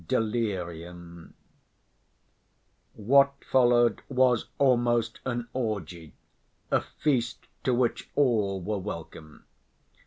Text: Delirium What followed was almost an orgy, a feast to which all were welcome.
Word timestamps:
Delirium 0.07 1.35
What 2.95 3.33
followed 3.51 4.01
was 4.09 4.47
almost 4.57 5.19
an 5.25 5.47
orgy, 5.53 6.15
a 6.71 6.81
feast 6.81 7.45
to 7.65 7.75
which 7.75 8.09
all 8.15 8.59
were 8.59 8.79
welcome. 8.79 9.45